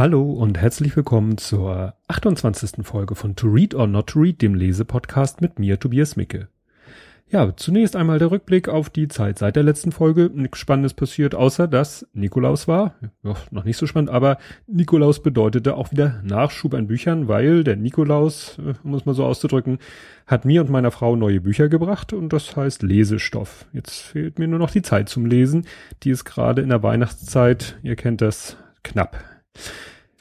Hallo 0.00 0.22
und 0.32 0.56
herzlich 0.56 0.96
willkommen 0.96 1.36
zur 1.36 1.92
28. 2.08 2.86
Folge 2.86 3.14
von 3.14 3.36
To 3.36 3.48
Read 3.48 3.74
or 3.74 3.86
Not 3.86 4.06
to 4.06 4.20
Read, 4.20 4.40
dem 4.40 4.54
Lesepodcast 4.54 5.42
mit 5.42 5.58
mir, 5.58 5.78
Tobias 5.78 6.16
Micke. 6.16 6.48
Ja, 7.28 7.54
zunächst 7.54 7.94
einmal 7.96 8.18
der 8.18 8.30
Rückblick 8.30 8.70
auf 8.70 8.88
die 8.88 9.08
Zeit 9.08 9.38
seit 9.38 9.56
der 9.56 9.62
letzten 9.62 9.92
Folge. 9.92 10.30
Nichts 10.32 10.56
Spannendes 10.56 10.94
passiert, 10.94 11.34
außer 11.34 11.68
dass 11.68 12.08
Nikolaus 12.14 12.66
war. 12.66 12.94
Ja, 13.22 13.34
noch 13.50 13.64
nicht 13.64 13.76
so 13.76 13.86
spannend, 13.86 14.08
aber 14.08 14.38
Nikolaus 14.66 15.22
bedeutete 15.22 15.74
auch 15.74 15.92
wieder 15.92 16.22
Nachschub 16.24 16.72
an 16.72 16.86
Büchern, 16.86 17.28
weil 17.28 17.62
der 17.62 17.76
Nikolaus, 17.76 18.58
äh, 18.58 18.72
um 18.82 18.94
es 18.94 19.04
mal 19.04 19.14
so 19.14 19.26
auszudrücken, 19.26 19.80
hat 20.26 20.46
mir 20.46 20.62
und 20.62 20.70
meiner 20.70 20.92
Frau 20.92 21.14
neue 21.14 21.42
Bücher 21.42 21.68
gebracht 21.68 22.14
und 22.14 22.32
das 22.32 22.56
heißt 22.56 22.82
Lesestoff. 22.82 23.66
Jetzt 23.74 24.00
fehlt 24.00 24.38
mir 24.38 24.48
nur 24.48 24.60
noch 24.60 24.70
die 24.70 24.80
Zeit 24.80 25.10
zum 25.10 25.26
Lesen. 25.26 25.66
Die 26.04 26.10
ist 26.10 26.24
gerade 26.24 26.62
in 26.62 26.70
der 26.70 26.82
Weihnachtszeit, 26.82 27.76
ihr 27.82 27.96
kennt 27.96 28.22
das, 28.22 28.56
knapp. 28.82 29.29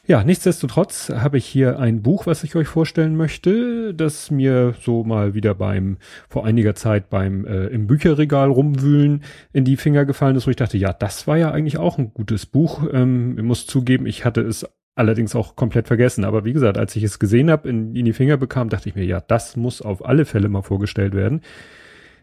Ja, 0.10 0.24
nichtsdestotrotz 0.24 1.10
habe 1.10 1.38
ich 1.38 1.46
hier 1.46 1.78
ein 1.78 2.02
Buch, 2.02 2.26
was 2.26 2.44
ich 2.44 2.56
euch 2.56 2.68
vorstellen 2.68 3.16
möchte, 3.16 3.94
das 3.94 4.32
mir 4.32 4.74
so 4.82 5.04
mal 5.04 5.36
wieder 5.36 5.54
beim, 5.54 5.98
vor 6.28 6.48
einiger 6.48 6.74
Zeit 6.74 7.12
beim 7.12 7.46
äh, 7.46 7.68
im 7.68 7.86
Bücherregal 7.86 8.50
rumwühlen 8.50 9.24
in 9.54 9.66
die 9.66 9.78
Finger 9.78 10.06
gefallen 10.06 10.36
ist, 10.36 10.48
wo 10.48 10.50
ich 10.50 10.56
dachte, 10.56 10.80
ja, 10.80 10.94
das 10.94 11.28
war 11.28 11.38
ja 11.38 11.52
eigentlich 11.52 11.78
auch 11.78 12.00
ein 12.00 12.12
gutes 12.12 12.48
Buch. 12.48 12.88
Ähm, 12.92 13.38
ich 13.38 13.44
muss 13.44 13.68
zugeben, 13.68 14.08
ich 14.08 14.26
hatte 14.26 14.42
es 14.42 14.68
allerdings 14.96 15.36
auch 15.36 15.56
komplett 15.56 15.86
vergessen. 15.86 16.26
Aber 16.26 16.44
wie 16.44 16.54
gesagt, 16.54 16.80
als 16.80 16.96
ich 16.96 17.04
es 17.04 17.20
gesehen 17.20 17.52
habe, 17.52 17.70
in, 17.70 17.96
in 17.96 18.06
die 18.06 18.14
Finger 18.14 18.38
bekam, 18.38 18.70
dachte 18.70 18.90
ich 18.90 18.96
mir, 18.96 19.06
ja, 19.06 19.22
das 19.22 19.58
muss 19.58 19.80
auf 19.80 20.04
alle 20.04 20.26
Fälle 20.26 20.50
mal 20.50 20.64
vorgestellt 20.64 21.14
werden. 21.14 21.42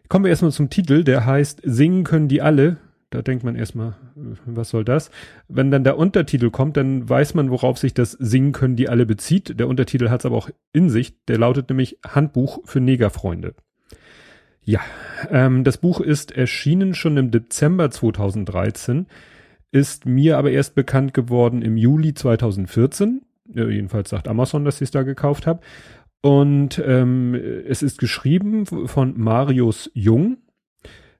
Kommen 0.08 0.24
wir 0.24 0.30
erstmal 0.30 0.50
zum 0.50 0.70
Titel, 0.70 1.04
der 1.04 1.24
heißt 1.24 1.60
Singen 1.62 2.02
können 2.02 2.26
die 2.26 2.42
alle 2.42 2.78
da 3.10 3.22
denkt 3.22 3.44
man 3.44 3.54
erstmal, 3.54 3.94
was 4.46 4.70
soll 4.70 4.84
das? 4.84 5.10
Wenn 5.48 5.70
dann 5.70 5.84
der 5.84 5.96
Untertitel 5.96 6.50
kommt, 6.50 6.76
dann 6.76 7.08
weiß 7.08 7.34
man, 7.34 7.50
worauf 7.50 7.78
sich 7.78 7.94
das 7.94 8.12
Singen 8.12 8.52
können, 8.52 8.76
die 8.76 8.88
alle 8.88 9.06
bezieht. 9.06 9.60
Der 9.60 9.68
Untertitel 9.68 10.08
hat 10.08 10.20
es 10.20 10.26
aber 10.26 10.36
auch 10.36 10.50
in 10.72 10.90
sich. 10.90 11.14
Der 11.26 11.38
lautet 11.38 11.68
nämlich 11.68 11.98
Handbuch 12.04 12.60
für 12.64 12.80
Negerfreunde. 12.80 13.54
Ja, 14.62 14.80
ähm, 15.30 15.62
das 15.62 15.78
Buch 15.78 16.00
ist 16.00 16.32
erschienen 16.32 16.94
schon 16.94 17.16
im 17.16 17.30
Dezember 17.30 17.88
2013, 17.88 19.06
ist 19.70 20.06
mir 20.06 20.38
aber 20.38 20.50
erst 20.50 20.74
bekannt 20.74 21.14
geworden 21.14 21.62
im 21.62 21.76
Juli 21.76 22.14
2014. 22.14 23.22
Ja, 23.54 23.68
jedenfalls 23.68 24.10
sagt 24.10 24.26
Amazon, 24.26 24.64
dass 24.64 24.80
ich 24.80 24.86
es 24.86 24.90
da 24.90 25.04
gekauft 25.04 25.46
habe. 25.46 25.60
Und 26.22 26.82
ähm, 26.84 27.34
es 27.34 27.84
ist 27.84 27.98
geschrieben 27.98 28.66
von 28.66 29.16
Marius 29.16 29.92
Jung 29.94 30.38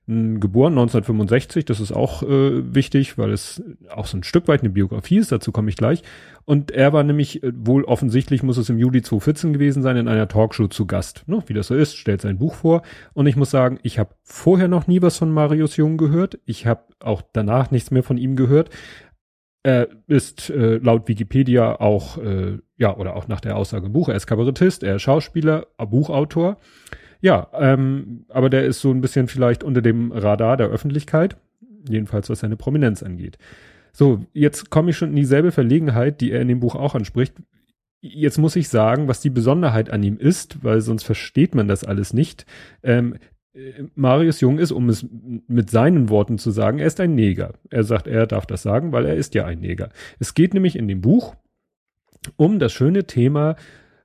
geboren 0.08 0.74
1965, 0.74 1.64
das 1.64 1.80
ist 1.80 1.90
auch 1.90 2.22
äh, 2.22 2.74
wichtig, 2.74 3.18
weil 3.18 3.32
es 3.32 3.60
auch 3.90 4.06
so 4.06 4.16
ein 4.16 4.22
Stück 4.22 4.46
weit 4.46 4.60
eine 4.60 4.70
Biografie 4.70 5.16
ist, 5.16 5.32
dazu 5.32 5.50
komme 5.50 5.68
ich 5.68 5.76
gleich. 5.76 6.02
Und 6.44 6.70
er 6.70 6.92
war 6.92 7.02
nämlich 7.02 7.42
äh, 7.42 7.50
wohl 7.56 7.82
offensichtlich, 7.82 8.44
muss 8.44 8.56
es 8.56 8.68
im 8.68 8.78
Juli 8.78 9.02
2014 9.02 9.52
gewesen 9.52 9.82
sein, 9.82 9.96
in 9.96 10.06
einer 10.06 10.28
Talkshow 10.28 10.68
zu 10.68 10.86
Gast. 10.86 11.24
Ne? 11.26 11.42
Wie 11.46 11.54
das 11.54 11.66
so 11.66 11.74
ist, 11.74 11.96
stellt 11.96 12.20
sein 12.20 12.38
Buch 12.38 12.54
vor. 12.54 12.82
Und 13.14 13.26
ich 13.26 13.34
muss 13.34 13.50
sagen, 13.50 13.80
ich 13.82 13.98
habe 13.98 14.10
vorher 14.22 14.68
noch 14.68 14.86
nie 14.86 15.02
was 15.02 15.18
von 15.18 15.32
Marius 15.32 15.76
Jung 15.76 15.96
gehört. 15.96 16.38
Ich 16.44 16.66
habe 16.66 16.84
auch 17.00 17.22
danach 17.32 17.72
nichts 17.72 17.90
mehr 17.90 18.04
von 18.04 18.16
ihm 18.16 18.36
gehört. 18.36 18.70
Er 19.64 19.88
ist 20.06 20.50
äh, 20.50 20.76
laut 20.76 21.08
Wikipedia 21.08 21.80
auch, 21.80 22.18
äh, 22.18 22.58
ja, 22.76 22.96
oder 22.96 23.16
auch 23.16 23.26
nach 23.26 23.40
der 23.40 23.56
Aussage 23.56 23.88
Buch, 23.88 24.08
er 24.08 24.14
ist 24.14 24.28
Kabarettist, 24.28 24.84
er 24.84 24.96
ist 24.96 25.02
Schauspieler, 25.02 25.66
Buchautor. 25.78 26.58
Ja, 27.20 27.48
ähm, 27.54 28.24
aber 28.28 28.50
der 28.50 28.64
ist 28.64 28.80
so 28.80 28.90
ein 28.90 29.00
bisschen 29.00 29.28
vielleicht 29.28 29.64
unter 29.64 29.82
dem 29.82 30.12
Radar 30.12 30.56
der 30.56 30.68
Öffentlichkeit, 30.68 31.36
jedenfalls 31.88 32.28
was 32.28 32.40
seine 32.40 32.56
Prominenz 32.56 33.02
angeht. 33.02 33.38
So, 33.92 34.26
jetzt 34.34 34.70
komme 34.70 34.90
ich 34.90 34.96
schon 34.96 35.10
in 35.10 35.16
dieselbe 35.16 35.52
Verlegenheit, 35.52 36.20
die 36.20 36.30
er 36.30 36.42
in 36.42 36.48
dem 36.48 36.60
Buch 36.60 36.74
auch 36.74 36.94
anspricht. 36.94 37.34
Jetzt 38.02 38.38
muss 38.38 38.54
ich 38.54 38.68
sagen, 38.68 39.08
was 39.08 39.20
die 39.20 39.30
Besonderheit 39.30 39.90
an 39.90 40.02
ihm 40.02 40.18
ist, 40.18 40.62
weil 40.62 40.82
sonst 40.82 41.04
versteht 41.04 41.54
man 41.54 41.66
das 41.66 41.82
alles 41.82 42.12
nicht. 42.12 42.44
Ähm, 42.82 43.16
äh, 43.54 43.84
Marius 43.94 44.40
Jung 44.40 44.58
ist, 44.58 44.70
um 44.70 44.88
es 44.90 45.06
mit 45.48 45.70
seinen 45.70 46.10
Worten 46.10 46.38
zu 46.38 46.50
sagen, 46.50 46.78
er 46.78 46.86
ist 46.86 47.00
ein 47.00 47.14
Neger. 47.14 47.54
Er 47.70 47.84
sagt, 47.84 48.06
er 48.06 48.26
darf 48.26 48.46
das 48.46 48.62
sagen, 48.62 48.92
weil 48.92 49.06
er 49.06 49.16
ist 49.16 49.34
ja 49.34 49.46
ein 49.46 49.60
Neger. 49.60 49.88
Es 50.18 50.34
geht 50.34 50.52
nämlich 50.54 50.76
in 50.76 50.88
dem 50.88 51.00
Buch 51.00 51.34
um 52.36 52.58
das 52.58 52.72
schöne 52.72 53.04
Thema 53.04 53.56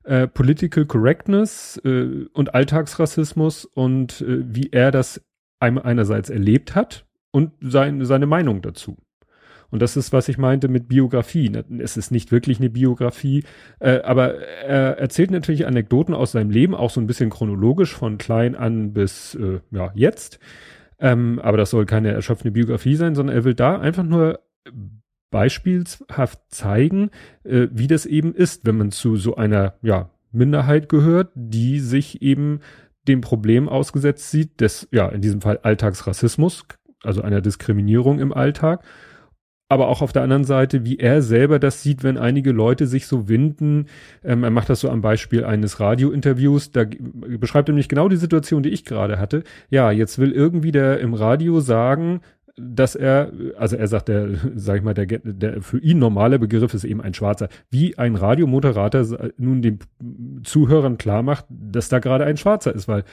äh, 0.03 0.27
Political 0.27 0.85
Correctness 0.85 1.79
äh, 1.83 2.25
und 2.33 2.53
Alltagsrassismus 2.53 3.65
und 3.65 4.21
äh, 4.21 4.43
wie 4.43 4.69
er 4.71 4.91
das 4.91 5.21
einerseits 5.59 6.29
erlebt 6.29 6.73
hat 6.73 7.05
und 7.29 7.51
sein, 7.61 8.03
seine 8.05 8.25
Meinung 8.25 8.61
dazu. 8.61 8.97
Und 9.69 9.81
das 9.81 9.95
ist, 9.95 10.11
was 10.11 10.27
ich 10.27 10.37
meinte 10.37 10.67
mit 10.67 10.89
Biografie. 10.89 11.49
Es 11.79 11.95
ist 11.95 12.11
nicht 12.11 12.31
wirklich 12.31 12.59
eine 12.59 12.69
Biografie, 12.69 13.43
äh, 13.79 14.01
aber 14.01 14.35
er 14.39 14.97
erzählt 14.97 15.31
natürlich 15.31 15.65
Anekdoten 15.65 16.13
aus 16.13 16.33
seinem 16.33 16.49
Leben, 16.51 16.75
auch 16.75 16.89
so 16.89 16.99
ein 16.99 17.07
bisschen 17.07 17.29
chronologisch 17.29 17.95
von 17.95 18.17
klein 18.17 18.55
an 18.55 18.91
bis 18.91 19.35
äh, 19.35 19.61
ja 19.71 19.91
jetzt. 19.95 20.39
Ähm, 20.99 21.39
aber 21.39 21.57
das 21.57 21.69
soll 21.69 21.85
keine 21.85 22.11
erschöpfende 22.11 22.51
Biografie 22.51 22.95
sein, 22.95 23.15
sondern 23.15 23.35
er 23.35 23.43
will 23.45 23.55
da 23.55 23.79
einfach 23.79 24.03
nur 24.03 24.41
beispielshaft 25.31 26.39
zeigen, 26.49 27.09
äh, 27.43 27.67
wie 27.71 27.87
das 27.87 28.05
eben 28.05 28.35
ist, 28.35 28.65
wenn 28.65 28.77
man 28.77 28.91
zu 28.91 29.15
so 29.15 29.35
einer 29.35 29.73
ja, 29.81 30.11
Minderheit 30.31 30.89
gehört, 30.89 31.31
die 31.33 31.79
sich 31.79 32.21
eben 32.21 32.59
dem 33.07 33.21
Problem 33.21 33.67
ausgesetzt 33.67 34.29
sieht, 34.29 34.61
des, 34.61 34.87
ja, 34.91 35.09
in 35.09 35.21
diesem 35.21 35.41
Fall 35.41 35.59
Alltagsrassismus, 35.63 36.65
also 37.01 37.21
einer 37.21 37.41
Diskriminierung 37.41 38.19
im 38.19 38.31
Alltag. 38.31 38.83
Aber 39.69 39.87
auch 39.87 40.01
auf 40.01 40.11
der 40.11 40.23
anderen 40.23 40.43
Seite, 40.43 40.83
wie 40.83 40.99
er 40.99 41.21
selber 41.21 41.57
das 41.57 41.81
sieht, 41.81 42.03
wenn 42.03 42.17
einige 42.17 42.51
Leute 42.51 42.87
sich 42.87 43.07
so 43.07 43.29
winden. 43.29 43.85
Ähm, 44.21 44.43
er 44.43 44.49
macht 44.49 44.69
das 44.69 44.81
so 44.81 44.89
am 44.89 45.01
Beispiel 45.01 45.45
eines 45.45 45.79
Radiointerviews. 45.79 46.71
Da 46.71 46.83
beschreibt 47.39 47.69
er 47.69 47.71
nämlich 47.71 47.87
genau 47.87 48.09
die 48.09 48.17
Situation, 48.17 48.63
die 48.63 48.69
ich 48.69 48.83
gerade 48.83 49.17
hatte. 49.17 49.45
Ja, 49.69 49.89
jetzt 49.89 50.19
will 50.19 50.33
irgendwie 50.33 50.73
der 50.73 50.99
im 50.99 51.13
Radio 51.13 51.61
sagen, 51.61 52.19
dass 52.57 52.95
er, 52.95 53.31
also 53.57 53.75
er 53.75 53.87
sagt, 53.87 54.07
der, 54.07 54.29
sag 54.55 54.77
ich 54.77 54.83
mal, 54.83 54.93
der, 54.93 55.05
der 55.05 55.61
für 55.61 55.79
ihn 55.79 55.99
normale 55.99 56.39
Begriff 56.39 56.73
ist 56.73 56.83
eben 56.83 57.01
ein 57.01 57.13
Schwarzer, 57.13 57.49
wie 57.69 57.97
ein 57.97 58.15
Radiomoderator 58.15 59.31
nun 59.37 59.61
den 59.61 59.79
Zuhörern 60.43 60.97
klar 60.97 61.23
macht, 61.23 61.45
dass 61.49 61.89
da 61.89 61.99
gerade 61.99 62.25
ein 62.25 62.37
Schwarzer 62.37 62.73
ist, 62.73 62.87
weil 62.87 63.03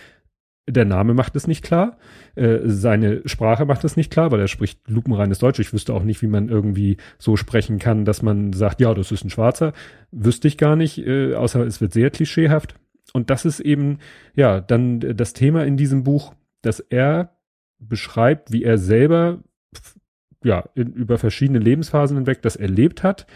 der 0.68 0.84
Name 0.84 1.14
macht 1.14 1.34
es 1.34 1.46
nicht 1.46 1.64
klar, 1.64 1.96
äh, 2.34 2.58
seine 2.64 3.22
Sprache 3.26 3.64
macht 3.64 3.84
es 3.84 3.96
nicht 3.96 4.12
klar, 4.12 4.30
weil 4.30 4.40
er 4.40 4.48
spricht 4.48 4.80
lupenreines 4.86 5.38
Deutsch. 5.38 5.58
Ich 5.60 5.72
wüsste 5.72 5.94
auch 5.94 6.02
nicht, 6.02 6.20
wie 6.20 6.26
man 6.26 6.48
irgendwie 6.48 6.98
so 7.18 7.36
sprechen 7.36 7.78
kann, 7.78 8.04
dass 8.04 8.22
man 8.22 8.52
sagt, 8.52 8.80
ja, 8.80 8.92
das 8.92 9.10
ist 9.10 9.24
ein 9.24 9.30
Schwarzer. 9.30 9.72
Wüsste 10.10 10.46
ich 10.46 10.58
gar 10.58 10.76
nicht, 10.76 10.98
äh, 10.98 11.34
außer 11.34 11.66
es 11.66 11.80
wird 11.80 11.92
sehr 11.92 12.10
klischeehaft. 12.10 12.74
Und 13.14 13.30
das 13.30 13.46
ist 13.46 13.60
eben, 13.60 13.98
ja, 14.34 14.60
dann 14.60 15.00
das 15.00 15.32
Thema 15.32 15.64
in 15.64 15.78
diesem 15.78 16.04
Buch, 16.04 16.34
dass 16.60 16.80
er 16.80 17.37
beschreibt, 17.78 18.52
wie 18.52 18.64
er 18.64 18.78
selber 18.78 19.38
ja 20.42 20.64
in, 20.74 20.92
über 20.92 21.18
verschiedene 21.18 21.58
Lebensphasen 21.58 22.16
hinweg 22.16 22.42
das 22.42 22.56
erlebt 22.56 23.02
hat, 23.02 23.26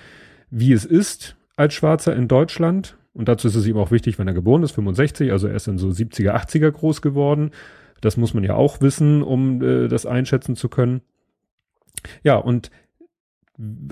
wie 0.51 0.73
es 0.73 0.85
ist 0.85 1.37
als 1.57 1.75
Schwarzer 1.75 2.15
in 2.15 2.29
Deutschland. 2.29 2.97
Und 3.15 3.29
dazu 3.29 3.49
ist 3.49 3.57
es 3.57 3.67
ihm 3.67 3.77
auch 3.77 3.91
wichtig, 3.91 4.19
wenn 4.19 4.29
er 4.29 4.35
geboren 4.35 4.63
ist, 4.63 4.73
65, 4.73 5.33
also 5.33 5.47
er 5.47 5.55
ist 5.55 5.69
dann 5.69 5.79
so 5.79 5.89
70er, 5.89 6.33
80er 6.33 6.71
groß 6.71 7.03
geworden. 7.03 7.51
Das 8.01 8.17
muss 8.17 8.35
man 8.35 8.43
ja 8.43 8.55
auch 8.55 8.81
wissen, 8.81 9.23
um 9.23 9.63
äh, 9.63 9.89
das 9.89 10.07
einschätzen 10.07 10.57
zu 10.57 10.69
können. 10.69 11.03
Ja, 12.23 12.37
und 12.37 12.71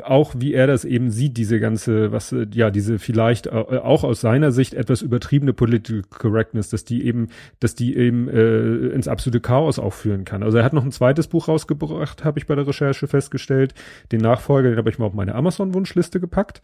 auch 0.02 0.34
wie 0.36 0.54
er 0.54 0.66
das 0.66 0.84
eben 0.84 1.10
sieht, 1.10 1.36
diese 1.36 1.60
ganze, 1.60 2.12
was, 2.12 2.32
äh, 2.32 2.46
ja, 2.52 2.70
diese 2.70 2.98
vielleicht 2.98 3.46
äh, 3.46 3.50
auch 3.50 4.04
aus 4.04 4.20
seiner 4.20 4.50
Sicht 4.52 4.74
etwas 4.74 5.02
übertriebene 5.02 5.52
Political 5.52 6.02
Correctness, 6.10 6.70
dass 6.70 6.84
die 6.84 7.04
eben, 7.04 7.28
dass 7.60 7.74
die 7.74 7.96
eben 7.96 8.28
äh, 8.28 8.88
ins 8.88 9.06
absolute 9.06 9.40
Chaos 9.40 9.78
aufführen 9.78 10.24
kann. 10.24 10.42
Also 10.42 10.58
er 10.58 10.64
hat 10.64 10.72
noch 10.72 10.84
ein 10.84 10.92
zweites 10.92 11.28
Buch 11.28 11.48
rausgebracht, 11.48 12.24
habe 12.24 12.38
ich 12.38 12.46
bei 12.46 12.54
der 12.54 12.66
Recherche 12.66 13.06
festgestellt. 13.06 13.74
Den 14.10 14.20
Nachfolger, 14.20 14.70
den 14.70 14.78
habe 14.78 14.90
ich 14.90 14.98
mal 14.98 15.06
auf 15.06 15.14
meine 15.14 15.34
Amazon-Wunschliste 15.34 16.20
gepackt. 16.20 16.62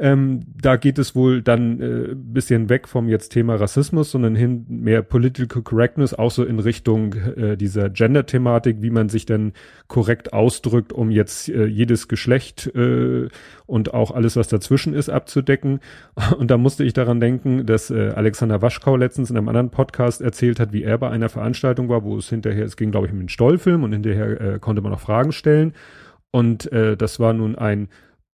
Ähm, 0.00 0.42
da 0.60 0.76
geht 0.76 0.98
es 0.98 1.16
wohl 1.16 1.42
dann 1.42 1.80
äh, 1.80 2.14
bisschen 2.14 2.68
weg 2.68 2.86
vom 2.86 3.08
jetzt 3.08 3.30
Thema 3.30 3.56
Rassismus, 3.56 4.12
sondern 4.12 4.36
hin 4.36 4.64
mehr 4.68 5.02
Political 5.02 5.62
Correctness, 5.62 6.14
auch 6.14 6.30
so 6.30 6.44
in 6.44 6.60
Richtung 6.60 7.14
äh, 7.14 7.56
dieser 7.56 7.90
Gender-Thematik, 7.90 8.80
wie 8.80 8.90
man 8.90 9.08
sich 9.08 9.26
denn 9.26 9.52
korrekt 9.88 10.32
ausdrückt, 10.32 10.92
um 10.92 11.10
jetzt 11.10 11.48
äh, 11.48 11.66
jedes 11.66 12.06
Geschlecht 12.06 12.47
äh, 12.74 13.28
und 13.66 13.94
auch 13.94 14.10
alles, 14.10 14.36
was 14.36 14.48
dazwischen 14.48 14.94
ist, 14.94 15.08
abzudecken. 15.08 15.80
Und 16.38 16.50
da 16.50 16.56
musste 16.56 16.84
ich 16.84 16.92
daran 16.92 17.20
denken, 17.20 17.66
dass 17.66 17.90
äh, 17.90 18.10
Alexander 18.14 18.62
Waschkau 18.62 18.96
letztens 18.96 19.30
in 19.30 19.36
einem 19.36 19.48
anderen 19.48 19.70
Podcast 19.70 20.20
erzählt 20.20 20.60
hat, 20.60 20.72
wie 20.72 20.82
er 20.82 20.98
bei 20.98 21.10
einer 21.10 21.28
Veranstaltung 21.28 21.88
war, 21.88 22.04
wo 22.04 22.16
es 22.16 22.28
hinterher, 22.28 22.64
es 22.64 22.76
ging, 22.76 22.90
glaube 22.90 23.06
ich, 23.06 23.12
um 23.12 23.18
den 23.18 23.28
Stollfilm 23.28 23.84
und 23.84 23.92
hinterher 23.92 24.40
äh, 24.40 24.58
konnte 24.58 24.82
man 24.82 24.92
noch 24.92 25.00
Fragen 25.00 25.32
stellen. 25.32 25.74
Und 26.30 26.70
äh, 26.72 26.96
das 26.96 27.20
war 27.20 27.32
nun 27.32 27.56
ein 27.56 27.88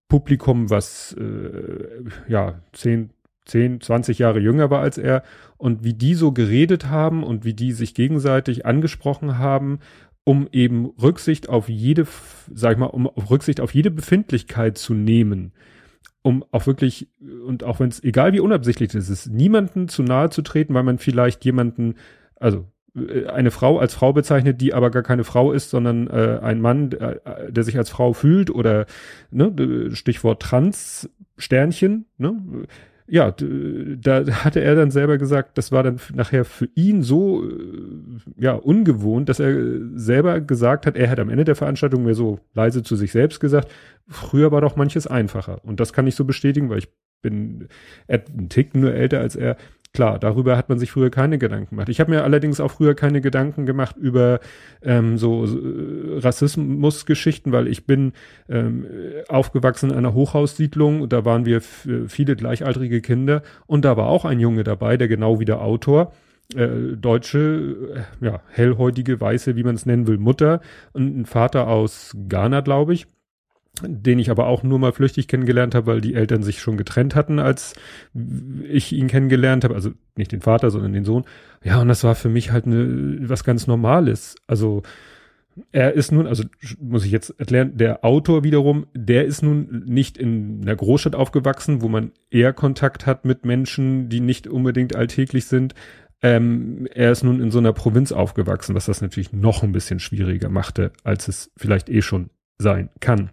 Publikum, 0.08 0.68
was 0.68 1.16
äh, 1.18 2.04
ja 2.28 2.60
10, 2.72 3.10
10, 3.46 3.80
20 3.80 4.18
Jahre 4.18 4.40
jünger 4.40 4.70
war 4.70 4.80
als 4.80 4.98
er 4.98 5.22
und 5.56 5.84
wie 5.84 5.94
die 5.94 6.14
so 6.14 6.32
geredet 6.32 6.90
haben 6.90 7.22
und 7.22 7.44
wie 7.44 7.54
die 7.54 7.72
sich 7.72 7.94
gegenseitig 7.94 8.66
angesprochen 8.66 9.38
haben, 9.38 9.78
um 10.24 10.48
eben 10.52 10.86
Rücksicht 11.02 11.48
auf 11.48 11.68
jede, 11.68 12.06
sag 12.52 12.72
ich 12.72 12.78
mal, 12.78 12.86
um 12.86 13.06
Rücksicht 13.06 13.60
auf 13.60 13.74
jede 13.74 13.90
Befindlichkeit 13.90 14.78
zu 14.78 14.94
nehmen. 14.94 15.52
um 16.22 16.44
auch 16.52 16.66
wirklich, 16.66 17.08
und 17.46 17.64
auch 17.64 17.80
wenn 17.80 17.88
es, 17.88 18.02
egal 18.02 18.32
wie 18.32 18.40
unabsichtlich 18.40 18.94
es 18.94 19.08
ist, 19.10 19.26
niemanden 19.28 19.88
zu 19.88 20.02
nahe 20.02 20.30
zu 20.30 20.42
treten, 20.42 20.74
weil 20.74 20.84
man 20.84 20.98
vielleicht 20.98 21.44
jemanden, 21.44 21.96
also 22.36 22.66
äh, 22.96 23.26
eine 23.26 23.50
Frau 23.50 23.78
als 23.78 23.94
Frau 23.94 24.12
bezeichnet, 24.12 24.60
die 24.60 24.72
aber 24.72 24.90
gar 24.90 25.02
keine 25.02 25.24
Frau 25.24 25.52
ist, 25.52 25.70
sondern 25.70 26.06
äh, 26.08 26.38
ein 26.40 26.60
Mann, 26.60 26.90
der, 26.90 27.26
äh, 27.26 27.52
der 27.52 27.64
sich 27.64 27.76
als 27.76 27.90
Frau 27.90 28.12
fühlt 28.12 28.50
oder 28.50 28.86
ne, 29.30 29.90
Stichwort 29.94 30.42
Trans 30.42 31.10
Sternchen, 31.36 32.06
ne? 32.18 32.36
Ja, 33.06 33.30
da 33.32 34.26
hatte 34.44 34.60
er 34.60 34.74
dann 34.74 34.90
selber 34.90 35.18
gesagt, 35.18 35.58
das 35.58 35.72
war 35.72 35.82
dann 35.82 35.98
nachher 36.14 36.44
für 36.44 36.68
ihn 36.74 37.02
so 37.02 37.44
ja 38.38 38.54
ungewohnt, 38.54 39.28
dass 39.28 39.40
er 39.40 39.54
selber 39.94 40.40
gesagt 40.40 40.86
hat, 40.86 40.96
er 40.96 41.10
hat 41.10 41.18
am 41.18 41.28
Ende 41.28 41.44
der 41.44 41.56
Veranstaltung 41.56 42.04
mehr 42.04 42.14
so 42.14 42.38
leise 42.54 42.82
zu 42.82 42.96
sich 42.96 43.12
selbst 43.12 43.40
gesagt, 43.40 43.70
früher 44.08 44.52
war 44.52 44.60
doch 44.60 44.76
manches 44.76 45.06
einfacher. 45.06 45.64
Und 45.64 45.80
das 45.80 45.92
kann 45.92 46.06
ich 46.06 46.14
so 46.14 46.24
bestätigen, 46.24 46.70
weil 46.70 46.78
ich 46.78 46.88
bin 47.22 47.68
einen 48.08 48.48
Tick 48.48 48.74
nur 48.74 48.92
älter 48.92 49.20
als 49.20 49.36
er. 49.36 49.56
Klar, 49.94 50.18
darüber 50.18 50.56
hat 50.56 50.70
man 50.70 50.78
sich 50.78 50.90
früher 50.90 51.10
keine 51.10 51.36
Gedanken 51.36 51.76
gemacht. 51.76 51.90
Ich 51.90 52.00
habe 52.00 52.10
mir 52.10 52.24
allerdings 52.24 52.60
auch 52.60 52.70
früher 52.70 52.94
keine 52.94 53.20
Gedanken 53.20 53.66
gemacht 53.66 53.94
über 53.98 54.40
ähm, 54.82 55.18
so, 55.18 55.44
so 55.44 55.58
Rassismusgeschichten, 56.16 57.52
weil 57.52 57.68
ich 57.68 57.84
bin 57.84 58.14
ähm, 58.48 58.86
aufgewachsen 59.28 59.90
in 59.90 59.96
einer 59.96 60.14
Hochhaussiedlung. 60.14 61.10
Da 61.10 61.26
waren 61.26 61.44
wir 61.44 61.60
viele 61.60 62.36
gleichaltrige 62.36 63.02
Kinder 63.02 63.42
und 63.66 63.84
da 63.84 63.98
war 63.98 64.06
auch 64.06 64.24
ein 64.24 64.40
Junge 64.40 64.64
dabei, 64.64 64.96
der 64.96 65.08
genau 65.08 65.40
wie 65.40 65.44
der 65.44 65.60
Autor 65.60 66.12
äh, 66.54 66.96
deutsche, 66.96 68.06
äh, 68.20 68.24
ja, 68.24 68.40
hellhäutige, 68.48 69.20
weiße, 69.20 69.56
wie 69.56 69.62
man 69.62 69.74
es 69.74 69.84
nennen 69.84 70.06
will, 70.06 70.16
Mutter 70.16 70.62
und 70.94 71.20
ein 71.20 71.26
Vater 71.26 71.68
aus 71.68 72.16
Ghana, 72.28 72.60
glaube 72.60 72.94
ich 72.94 73.06
den 73.80 74.18
ich 74.18 74.30
aber 74.30 74.46
auch 74.46 74.62
nur 74.62 74.78
mal 74.78 74.92
flüchtig 74.92 75.28
kennengelernt 75.28 75.74
habe, 75.74 75.86
weil 75.86 76.00
die 76.00 76.14
Eltern 76.14 76.42
sich 76.42 76.60
schon 76.60 76.76
getrennt 76.76 77.14
hatten, 77.14 77.38
als 77.38 77.74
ich 78.68 78.92
ihn 78.92 79.08
kennengelernt 79.08 79.64
habe, 79.64 79.74
also 79.74 79.92
nicht 80.14 80.32
den 80.32 80.42
Vater, 80.42 80.70
sondern 80.70 80.92
den 80.92 81.04
Sohn. 81.04 81.24
Ja, 81.64 81.80
und 81.80 81.88
das 81.88 82.04
war 82.04 82.14
für 82.14 82.28
mich 82.28 82.52
halt 82.52 82.66
eine, 82.66 83.28
was 83.28 83.44
ganz 83.44 83.66
Normales. 83.66 84.36
Also 84.46 84.82
er 85.70 85.92
ist 85.94 86.12
nun, 86.12 86.26
also 86.26 86.44
muss 86.80 87.04
ich 87.04 87.12
jetzt 87.12 87.30
erklären, 87.38 87.76
der 87.76 88.04
Autor 88.04 88.44
wiederum, 88.44 88.86
der 88.94 89.24
ist 89.24 89.42
nun 89.42 89.84
nicht 89.86 90.18
in 90.18 90.60
einer 90.62 90.76
Großstadt 90.76 91.14
aufgewachsen, 91.14 91.82
wo 91.82 91.88
man 91.88 92.12
eher 92.30 92.52
Kontakt 92.52 93.06
hat 93.06 93.24
mit 93.24 93.44
Menschen, 93.44 94.08
die 94.08 94.20
nicht 94.20 94.46
unbedingt 94.46 94.94
alltäglich 94.94 95.46
sind. 95.46 95.74
Ähm, 96.22 96.86
er 96.94 97.10
ist 97.10 97.24
nun 97.24 97.40
in 97.40 97.50
so 97.50 97.58
einer 97.58 97.72
Provinz 97.72 98.12
aufgewachsen, 98.12 98.74
was 98.74 98.86
das 98.86 99.02
natürlich 99.02 99.32
noch 99.32 99.62
ein 99.62 99.72
bisschen 99.72 99.98
schwieriger 99.98 100.48
machte, 100.48 100.92
als 101.04 101.28
es 101.28 101.50
vielleicht 101.56 101.88
eh 101.88 102.02
schon 102.02 102.30
sein 102.58 102.90
kann. 103.00 103.30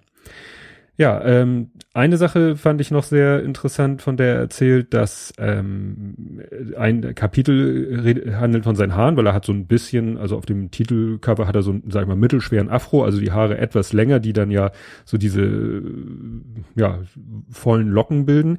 Ja, 0.99 1.23
ähm, 1.23 1.71
eine 1.93 2.17
Sache 2.17 2.57
fand 2.57 2.81
ich 2.81 2.91
noch 2.91 3.05
sehr 3.05 3.41
interessant, 3.41 4.01
von 4.01 4.17
der 4.17 4.33
er 4.33 4.39
erzählt, 4.41 4.93
dass 4.93 5.31
ähm, 5.37 6.41
ein 6.77 7.15
Kapitel 7.15 8.35
handelt 8.37 8.65
von 8.65 8.75
seinen 8.75 8.95
Haaren, 8.95 9.15
weil 9.15 9.25
er 9.25 9.33
hat 9.33 9.45
so 9.45 9.53
ein 9.53 9.65
bisschen, 9.65 10.17
also 10.17 10.35
auf 10.35 10.45
dem 10.45 10.71
Titelcover 10.71 11.47
hat 11.47 11.55
er 11.55 11.61
so 11.61 11.71
einen, 11.71 11.89
sag 11.89 12.01
ich 12.01 12.07
mal, 12.09 12.17
mittelschweren 12.17 12.67
Afro, 12.67 13.05
also 13.05 13.21
die 13.21 13.31
Haare 13.31 13.57
etwas 13.59 13.93
länger, 13.93 14.19
die 14.19 14.33
dann 14.33 14.51
ja 14.51 14.71
so 15.05 15.17
diese, 15.17 15.81
ja, 16.75 16.99
vollen 17.49 17.87
Locken 17.87 18.25
bilden. 18.25 18.57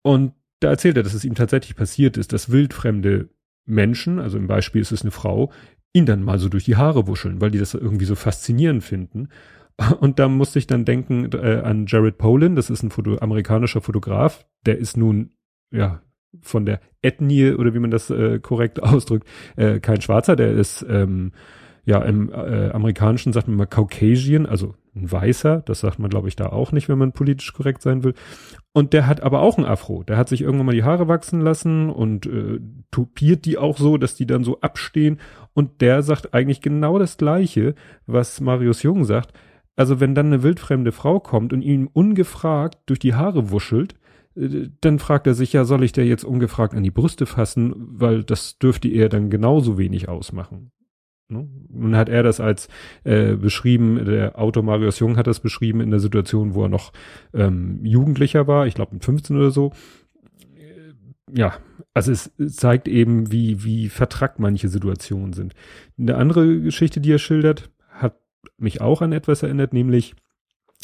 Und 0.00 0.32
da 0.60 0.70
erzählt 0.70 0.96
er, 0.96 1.02
dass 1.02 1.12
es 1.12 1.26
ihm 1.26 1.34
tatsächlich 1.34 1.76
passiert 1.76 2.16
ist, 2.16 2.32
dass 2.32 2.50
wildfremde 2.50 3.28
Menschen, 3.66 4.20
also 4.20 4.38
im 4.38 4.46
Beispiel 4.46 4.80
ist 4.80 4.92
es 4.92 5.02
eine 5.02 5.10
Frau, 5.10 5.52
ihn 5.92 6.06
dann 6.06 6.22
mal 6.22 6.38
so 6.38 6.48
durch 6.48 6.64
die 6.64 6.76
Haare 6.76 7.06
wuscheln, 7.06 7.42
weil 7.42 7.50
die 7.50 7.58
das 7.58 7.74
irgendwie 7.74 8.06
so 8.06 8.14
faszinierend 8.14 8.82
finden. 8.82 9.28
Und 10.00 10.18
da 10.18 10.28
musste 10.28 10.58
ich 10.58 10.66
dann 10.66 10.84
denken 10.84 11.30
äh, 11.32 11.60
an 11.64 11.86
Jared 11.86 12.18
Polin, 12.18 12.56
das 12.56 12.70
ist 12.70 12.82
ein 12.82 12.90
Foto 12.90 13.18
amerikanischer 13.18 13.80
Fotograf, 13.80 14.46
der 14.66 14.78
ist 14.78 14.96
nun, 14.96 15.30
ja, 15.70 16.02
von 16.42 16.66
der 16.66 16.80
Ethnie 17.00 17.52
oder 17.52 17.74
wie 17.74 17.78
man 17.78 17.90
das 17.90 18.10
äh, 18.10 18.38
korrekt 18.40 18.82
ausdrückt, 18.82 19.26
äh, 19.56 19.80
kein 19.80 20.00
Schwarzer, 20.00 20.36
der 20.36 20.52
ist, 20.52 20.84
ähm, 20.88 21.32
ja, 21.84 22.02
im 22.02 22.30
äh, 22.30 22.70
amerikanischen 22.70 23.32
sagt 23.32 23.48
man 23.48 23.56
mal 23.56 23.66
Caucasian, 23.66 24.46
also 24.46 24.74
ein 24.94 25.10
Weißer, 25.10 25.62
das 25.64 25.80
sagt 25.80 25.98
man 25.98 26.10
glaube 26.10 26.28
ich 26.28 26.36
da 26.36 26.46
auch 26.48 26.72
nicht, 26.72 26.88
wenn 26.88 26.98
man 26.98 27.12
politisch 27.12 27.52
korrekt 27.54 27.80
sein 27.80 28.02
will. 28.04 28.14
Und 28.72 28.92
der 28.92 29.06
hat 29.06 29.22
aber 29.22 29.40
auch 29.40 29.58
ein 29.58 29.64
Afro, 29.64 30.02
der 30.02 30.16
hat 30.16 30.28
sich 30.28 30.42
irgendwann 30.42 30.66
mal 30.66 30.74
die 30.74 30.84
Haare 30.84 31.08
wachsen 31.08 31.40
lassen 31.40 31.88
und 31.88 32.26
äh, 32.26 32.60
tupiert 32.90 33.46
die 33.46 33.58
auch 33.58 33.78
so, 33.78 33.96
dass 33.96 34.16
die 34.16 34.26
dann 34.26 34.44
so 34.44 34.60
abstehen. 34.60 35.18
Und 35.54 35.80
der 35.80 36.02
sagt 36.02 36.34
eigentlich 36.34 36.60
genau 36.60 36.98
das 36.98 37.16
gleiche, 37.16 37.74
was 38.06 38.40
Marius 38.40 38.82
Jung 38.82 39.04
sagt, 39.04 39.32
also 39.78 40.00
wenn 40.00 40.16
dann 40.16 40.26
eine 40.26 40.42
wildfremde 40.42 40.90
Frau 40.90 41.20
kommt 41.20 41.52
und 41.52 41.62
ihm 41.62 41.88
ungefragt 41.92 42.78
durch 42.86 42.98
die 42.98 43.14
Haare 43.14 43.52
wuschelt, 43.52 43.94
äh, 44.34 44.70
dann 44.80 44.98
fragt 44.98 45.28
er 45.28 45.34
sich 45.34 45.52
ja, 45.52 45.64
soll 45.64 45.84
ich 45.84 45.92
der 45.92 46.04
jetzt 46.04 46.24
ungefragt 46.24 46.74
an 46.74 46.82
die 46.82 46.90
Brüste 46.90 47.26
fassen, 47.26 47.72
weil 47.76 48.24
das 48.24 48.58
dürfte 48.58 48.88
er 48.88 49.08
dann 49.08 49.30
genauso 49.30 49.78
wenig 49.78 50.08
ausmachen. 50.08 50.72
Ne? 51.28 51.48
Nun 51.70 51.94
hat 51.94 52.08
er 52.08 52.24
das 52.24 52.40
als 52.40 52.68
äh, 53.04 53.36
beschrieben, 53.36 54.04
der 54.04 54.36
Autor 54.36 54.64
Marius 54.64 54.98
Jung 54.98 55.16
hat 55.16 55.28
das 55.28 55.38
beschrieben 55.38 55.80
in 55.80 55.90
der 55.90 56.00
Situation, 56.00 56.54
wo 56.54 56.64
er 56.64 56.68
noch 56.68 56.92
ähm, 57.32 57.78
Jugendlicher 57.84 58.48
war, 58.48 58.66
ich 58.66 58.74
glaube 58.74 58.94
mit 58.94 59.04
15 59.04 59.36
oder 59.36 59.52
so. 59.52 59.70
Ja, 61.32 61.54
also 61.94 62.10
es 62.10 62.32
zeigt 62.48 62.88
eben, 62.88 63.30
wie, 63.30 63.62
wie 63.62 63.88
vertrackt 63.90 64.40
manche 64.40 64.66
Situationen 64.68 65.34
sind. 65.34 65.54
Eine 65.96 66.16
andere 66.16 66.62
Geschichte, 66.62 67.00
die 67.00 67.12
er 67.12 67.18
schildert, 67.18 67.70
mich 68.56 68.80
auch 68.80 69.02
an 69.02 69.12
etwas 69.12 69.42
erinnert, 69.42 69.72
nämlich 69.72 70.14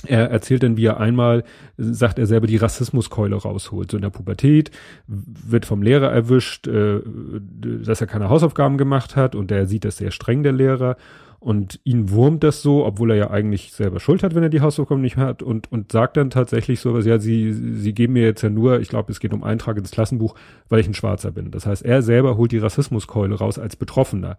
er 0.07 0.31
erzählt 0.31 0.63
dann, 0.63 0.77
wie 0.77 0.87
er 0.87 1.01
einmal, 1.01 1.45
sagt 1.77 2.19
er 2.19 2.27
selber, 2.27 2.47
die 2.47 2.57
Rassismuskeule 2.57 3.37
rausholt. 3.37 3.91
So 3.91 3.97
in 3.97 4.03
der 4.03 4.11
Pubertät 4.11 4.71
wird 5.07 5.67
vom 5.67 5.83
Lehrer 5.83 6.11
erwischt, 6.11 6.67
äh, 6.67 7.01
dass 7.05 8.01
er 8.01 8.07
keine 8.07 8.29
Hausaufgaben 8.29 8.77
gemacht 8.77 9.17
hat 9.17 9.35
und 9.35 9.51
der 9.51 9.67
sieht 9.67 9.85
das 9.85 9.97
sehr 9.97 10.11
streng, 10.11 10.43
der 10.43 10.53
Lehrer. 10.53 10.97
Und 11.41 11.79
ihn 11.85 12.11
wurmt 12.11 12.43
das 12.43 12.63
so, 12.63 12.87
obwohl 12.87 13.11
er 13.11 13.17
ja 13.17 13.31
eigentlich 13.31 13.73
selber 13.73 14.01
Schuld 14.01 14.23
hat, 14.23 14.35
wenn 14.35 14.43
er 14.43 14.49
die 14.49 14.63
Hausaufgaben 14.63 15.03
nicht 15.03 15.19
hat 15.19 15.43
und, 15.43 15.71
und 15.71 15.93
sagt 15.93 16.17
dann 16.17 16.31
tatsächlich 16.31 16.81
so 16.81 16.95
was, 16.95 17.05
ja, 17.05 17.19
sie, 17.19 17.53
sie 17.53 17.93
geben 17.93 18.15
mir 18.15 18.23
jetzt 18.23 18.41
ja 18.41 18.49
nur, 18.49 18.81
ich 18.81 18.89
glaube, 18.89 19.13
es 19.13 19.21
geht 19.21 19.35
um 19.35 19.45
Eintrag 19.45 19.77
ins 19.77 19.91
Klassenbuch, 19.91 20.37
weil 20.71 20.81
ich 20.81 20.89
ein 20.89 20.95
Schwarzer 20.95 21.33
bin. 21.33 21.51
Das 21.51 21.67
heißt, 21.67 21.85
er 21.85 22.01
selber 22.01 22.39
holt 22.39 22.53
die 22.53 22.59
Rassismuskeule 22.59 23.35
raus 23.35 23.59
als 23.59 23.77
Betroffener. 23.77 24.39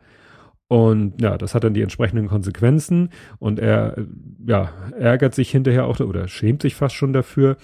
Und 0.67 1.21
ja, 1.21 1.37
das 1.37 1.53
hat 1.53 1.63
dann 1.63 1.75
die 1.75 1.83
entsprechenden 1.83 2.27
Konsequenzen 2.27 3.09
und 3.37 3.59
er 3.59 3.95
ja, 4.45 4.71
ärgert 4.97 5.35
sich 5.35 5.51
hinterher 5.51 5.85
auch 5.85 5.99
oder 5.99 6.27
schämt 6.27 6.63
sich 6.63 6.73
fast 6.75 6.95
schon 6.95 7.13
dafür. 7.13 7.57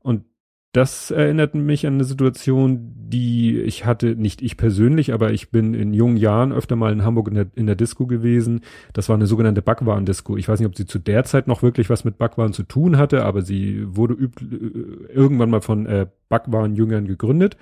Und 0.00 0.24
das 0.72 1.12
erinnert 1.12 1.54
mich 1.54 1.86
an 1.86 1.94
eine 1.94 2.04
Situation, 2.04 2.92
die 3.08 3.60
ich 3.60 3.86
hatte, 3.86 4.16
nicht 4.16 4.42
ich 4.42 4.56
persönlich, 4.56 5.14
aber 5.14 5.32
ich 5.32 5.50
bin 5.50 5.72
in 5.72 5.94
jungen 5.94 6.16
Jahren 6.16 6.52
öfter 6.52 6.74
mal 6.74 6.92
in 6.92 7.04
Hamburg 7.04 7.28
in 7.28 7.34
der, 7.34 7.46
in 7.54 7.66
der 7.66 7.76
Disco 7.76 8.06
gewesen. 8.06 8.60
Das 8.92 9.08
war 9.08 9.14
eine 9.14 9.26
sogenannte 9.26 9.62
Backwaren-Disco. 9.62 10.36
Ich 10.36 10.48
weiß 10.48 10.58
nicht, 10.58 10.68
ob 10.68 10.76
sie 10.76 10.84
zu 10.84 10.98
der 10.98 11.22
Zeit 11.24 11.46
noch 11.46 11.62
wirklich 11.62 11.90
was 11.90 12.04
mit 12.04 12.18
Backwaren 12.18 12.52
zu 12.52 12.64
tun 12.64 12.98
hatte, 12.98 13.24
aber 13.24 13.42
sie 13.42 13.84
wurde 13.86 14.14
üb 14.14 14.32
irgendwann 15.14 15.50
mal 15.50 15.60
von 15.62 15.86
äh, 15.86 16.06
Backwaren-Jüngern 16.28 17.06
gegründet. 17.06 17.56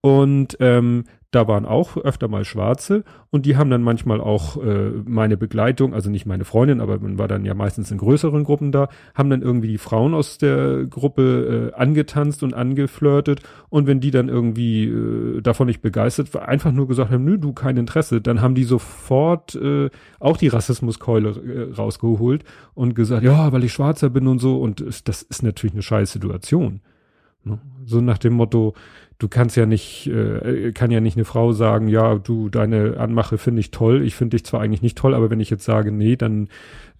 Und 0.00 0.56
ähm, 0.60 1.04
da 1.30 1.48
waren 1.48 1.66
auch 1.66 1.96
öfter 1.96 2.28
mal 2.28 2.44
Schwarze 2.44 3.04
und 3.30 3.46
die 3.46 3.56
haben 3.56 3.70
dann 3.70 3.82
manchmal 3.82 4.20
auch 4.20 4.62
äh, 4.62 4.90
meine 5.04 5.36
Begleitung, 5.36 5.92
also 5.92 6.10
nicht 6.10 6.26
meine 6.26 6.44
Freundin, 6.44 6.80
aber 6.80 6.98
man 6.98 7.18
war 7.18 7.28
dann 7.28 7.44
ja 7.44 7.54
meistens 7.54 7.90
in 7.90 7.98
größeren 7.98 8.44
Gruppen 8.44 8.72
da, 8.72 8.88
haben 9.14 9.30
dann 9.30 9.42
irgendwie 9.42 9.68
die 9.68 9.78
Frauen 9.78 10.14
aus 10.14 10.38
der 10.38 10.84
Gruppe 10.84 11.72
äh, 11.74 11.78
angetanzt 11.78 12.42
und 12.42 12.54
angeflirtet 12.54 13.42
und 13.68 13.86
wenn 13.86 14.00
die 14.00 14.10
dann 14.10 14.28
irgendwie 14.28 14.84
äh, 14.84 15.40
davon 15.42 15.66
nicht 15.66 15.82
begeistert 15.82 16.32
war, 16.34 16.48
einfach 16.48 16.72
nur 16.72 16.88
gesagt 16.88 17.10
haben, 17.10 17.24
nö, 17.24 17.38
du 17.38 17.52
kein 17.52 17.76
Interesse, 17.76 18.20
dann 18.20 18.40
haben 18.40 18.54
die 18.54 18.64
sofort 18.64 19.54
äh, 19.56 19.90
auch 20.20 20.36
die 20.36 20.48
Rassismuskeule 20.48 21.30
äh, 21.30 21.74
rausgeholt 21.74 22.44
und 22.74 22.94
gesagt, 22.94 23.24
ja, 23.24 23.52
weil 23.52 23.64
ich 23.64 23.72
Schwarzer 23.72 24.10
bin 24.10 24.26
und 24.26 24.38
so 24.38 24.60
und 24.60 24.84
das 25.04 25.22
ist 25.22 25.42
natürlich 25.42 25.74
eine 25.74 25.82
scheiß 25.82 26.12
Situation. 26.12 26.80
Ne? 27.46 27.60
So 27.84 28.00
nach 28.00 28.18
dem 28.18 28.34
Motto, 28.34 28.74
du 29.18 29.28
kannst 29.28 29.56
ja 29.56 29.66
nicht, 29.66 30.06
äh, 30.08 30.72
kann 30.72 30.90
ja 30.90 31.00
nicht 31.00 31.16
eine 31.16 31.24
Frau 31.24 31.52
sagen, 31.52 31.88
ja, 31.88 32.16
du, 32.16 32.48
deine 32.48 32.98
Anmache 32.98 33.38
finde 33.38 33.60
ich 33.60 33.70
toll, 33.70 34.02
ich 34.02 34.14
finde 34.14 34.36
dich 34.36 34.44
zwar 34.44 34.60
eigentlich 34.60 34.82
nicht 34.82 34.98
toll, 34.98 35.14
aber 35.14 35.30
wenn 35.30 35.40
ich 35.40 35.50
jetzt 35.50 35.64
sage, 35.64 35.90
nee, 35.90 36.16
dann 36.16 36.48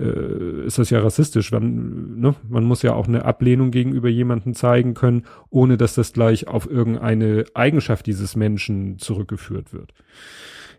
äh, 0.00 0.64
ist 0.66 0.78
das 0.78 0.90
ja 0.90 1.00
rassistisch. 1.00 1.52
Man, 1.52 2.18
ne? 2.18 2.34
man 2.48 2.64
muss 2.64 2.82
ja 2.82 2.94
auch 2.94 3.08
eine 3.08 3.24
Ablehnung 3.24 3.70
gegenüber 3.70 4.08
jemanden 4.08 4.54
zeigen 4.54 4.94
können, 4.94 5.24
ohne 5.50 5.76
dass 5.76 5.94
das 5.94 6.12
gleich 6.12 6.48
auf 6.48 6.70
irgendeine 6.70 7.44
Eigenschaft 7.54 8.06
dieses 8.06 8.36
Menschen 8.36 8.98
zurückgeführt 8.98 9.72
wird. 9.72 9.92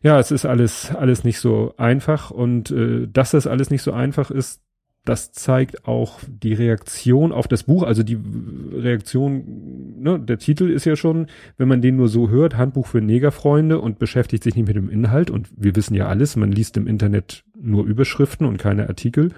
Ja, 0.01 0.19
es 0.19 0.31
ist 0.31 0.45
alles, 0.45 0.93
alles 0.95 1.23
nicht 1.23 1.39
so 1.39 1.73
einfach 1.77 2.31
und 2.31 2.71
äh, 2.71 3.07
dass 3.07 3.31
das 3.31 3.47
alles 3.47 3.69
nicht 3.69 3.81
so 3.81 3.91
einfach 3.91 4.31
ist, 4.31 4.61
das 5.07 5.31
zeigt 5.31 5.87
auch 5.87 6.19
die 6.27 6.53
Reaktion 6.53 7.31
auf 7.31 7.47
das 7.47 7.63
Buch, 7.63 7.83
also 7.83 8.03
die 8.03 8.19
Reaktion, 8.73 10.01
ne, 10.01 10.19
der 10.19 10.37
Titel 10.37 10.69
ist 10.69 10.83
ja 10.83 10.97
schon, 10.97 11.27
wenn 11.57 11.69
man 11.69 11.81
den 11.81 11.95
nur 11.95 12.09
so 12.09 12.29
hört, 12.29 12.57
Handbuch 12.57 12.87
für 12.87 12.99
Negerfreunde 12.99 13.79
und 13.79 13.99
beschäftigt 13.99 14.43
sich 14.43 14.55
nicht 14.55 14.67
mit 14.67 14.75
dem 14.75 14.89
Inhalt 14.89 15.31
und 15.31 15.47
wir 15.55 15.77
wissen 15.77 15.93
ja 15.93 16.07
alles, 16.07 16.35
man 16.35 16.51
liest 16.51 16.75
im 16.75 16.87
Internet 16.87 17.45
nur 17.57 17.85
Überschriften 17.85 18.45
und 18.45 18.57
keine 18.57 18.89
Artikel, 18.89 19.31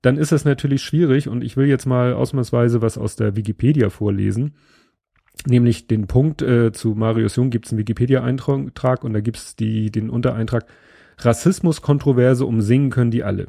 dann 0.00 0.16
ist 0.16 0.32
das 0.32 0.46
natürlich 0.46 0.82
schwierig 0.82 1.28
und 1.28 1.44
ich 1.44 1.58
will 1.58 1.66
jetzt 1.66 1.84
mal 1.84 2.14
ausnahmsweise 2.14 2.80
was 2.80 2.96
aus 2.96 3.14
der 3.14 3.36
Wikipedia 3.36 3.90
vorlesen. 3.90 4.54
Nämlich 5.46 5.86
den 5.86 6.06
Punkt 6.06 6.40
äh, 6.40 6.72
zu 6.72 6.94
Marius 6.94 7.36
Jung 7.36 7.50
gibt 7.50 7.66
es 7.66 7.72
einen 7.72 7.78
Wikipedia-Eintrag 7.78 9.04
und 9.04 9.12
da 9.12 9.20
gibt 9.20 9.36
es 9.36 9.54
den 9.54 10.08
Untereintrag 10.08 10.66
Rassismus-Kontroverse 11.18 12.46
umsingen 12.46 12.90
können 12.90 13.10
die 13.10 13.22
alle. 13.22 13.48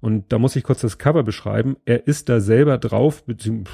Und 0.00 0.32
da 0.32 0.38
muss 0.38 0.56
ich 0.56 0.64
kurz 0.64 0.80
das 0.80 0.98
Cover 0.98 1.22
beschreiben. 1.22 1.76
Er 1.84 2.06
ist 2.06 2.28
da 2.28 2.40
selber 2.40 2.78
drauf, 2.78 3.24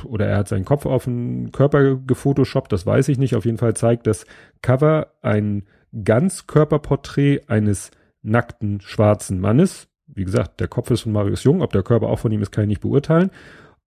oder 0.04 0.26
er 0.26 0.38
hat 0.38 0.48
seinen 0.48 0.64
Kopf 0.64 0.84
auf 0.84 1.04
den 1.04 1.52
Körper 1.52 1.96
gefotoshoppt, 1.96 2.72
das 2.72 2.84
weiß 2.84 3.08
ich 3.08 3.18
nicht. 3.18 3.36
Auf 3.36 3.44
jeden 3.44 3.58
Fall 3.58 3.74
zeigt 3.74 4.06
das 4.06 4.26
Cover 4.60 5.12
ein 5.22 5.64
Ganzkörperporträt 6.04 7.42
eines 7.46 7.90
nackten 8.22 8.80
schwarzen 8.80 9.40
Mannes. 9.40 9.88
Wie 10.08 10.24
gesagt, 10.24 10.60
der 10.60 10.68
Kopf 10.68 10.90
ist 10.90 11.02
von 11.02 11.12
Marius 11.12 11.44
Jung, 11.44 11.62
ob 11.62 11.72
der 11.72 11.82
Körper 11.82 12.08
auch 12.08 12.18
von 12.18 12.32
ihm 12.32 12.42
ist, 12.42 12.50
kann 12.50 12.64
ich 12.64 12.68
nicht 12.68 12.80
beurteilen. 12.80 13.30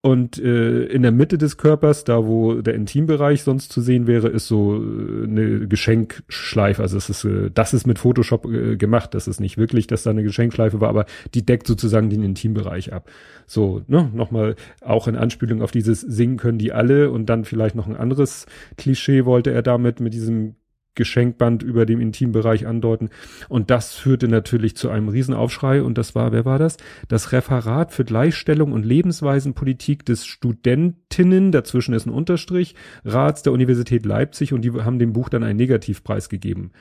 Und 0.05 0.39
äh, 0.39 0.85
in 0.85 1.01
der 1.01 1.13
Mitte 1.13 1.39
des 1.39 1.57
Körpers, 1.57 2.05
da 2.05 2.27
wo 2.27 2.61
der 2.61 2.75
Intimbereich 2.75 3.43
sonst 3.43 3.73
zu 3.73 3.81
sehen 3.81 4.07
wäre, 4.07 4.29
ist 4.29 4.47
so 4.47 4.77
äh, 4.77 5.25
eine 5.25 5.67
Geschenkschleife. 5.67 6.83
Also 6.83 6.99
es 6.99 7.09
ist, 7.09 7.25
äh, 7.25 7.51
das 7.51 7.73
ist 7.73 7.87
mit 7.87 7.99
Photoshop 7.99 8.45
äh, 8.45 8.77
gemacht. 8.77 9.15
Das 9.15 9.27
ist 9.27 9.41
nicht 9.41 9.57
wirklich, 9.57 9.87
dass 9.87 10.03
da 10.03 10.11
eine 10.11 10.23
Geschenkschleife 10.23 10.83
war, 10.83 10.91
aber 10.91 11.07
die 11.33 11.47
deckt 11.47 11.67
sozusagen 11.67 12.11
den 12.11 12.23
Intimbereich 12.23 12.93
ab. 12.93 13.09
So, 13.47 13.81
ne, 13.87 14.11
nochmal 14.13 14.57
auch 14.83 15.09
in 15.09 15.17
Anspielung 15.17 15.63
auf 15.63 15.71
dieses 15.71 16.03
Singen 16.03 16.37
können 16.37 16.59
die 16.59 16.73
alle 16.75 17.11
und 17.11 17.31
dann 17.31 17.47
vielleicht 17.47 17.75
noch 17.75 17.87
ein 17.87 17.97
anderes 17.97 18.45
Klischee 18.77 19.25
wollte 19.25 19.53
er 19.53 19.63
damit 19.63 20.01
mit 20.01 20.13
diesem 20.13 20.57
Geschenkband 20.95 21.63
über 21.63 21.87
dem 21.87 22.01
Intimbereich 22.01 22.67
andeuten. 22.67 23.11
Und 23.49 23.71
das 23.71 23.95
führte 23.95 24.29
natürlich 24.29 24.77
zu 24.77 24.91
einem 24.91 25.09
Riesenaufschrei. 25.09 25.83
Und 25.83 25.99
das 25.99 26.15
war, 26.15 26.33
wer 26.33 26.45
war 26.45 26.59
das? 26.59 26.77
Das 27.09 27.33
Referat 27.33 27.93
für 27.93 28.05
Gleichstellung 28.05 28.73
und 28.73 28.85
Lebensweisenpolitik 28.85 30.05
des 30.05 30.27
Studentinnen, 30.27 31.53
dazwischen 31.53 31.95
ist 31.95 32.07
ein 32.07 32.11
Unterstrich, 32.11 32.75
Rats 33.05 33.43
der 33.43 33.53
Universität 33.53 34.07
Leipzig 34.07 34.53
und 34.53 34.63
die 34.63 34.73
haben 34.73 34.99
dem 34.99 35.13
Buch 35.13 35.29
dann 35.29 35.43
einen 35.43 35.59
Negativpreis 35.59 36.29
gegeben. 36.29 36.73